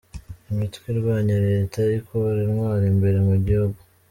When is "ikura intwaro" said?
1.97-2.85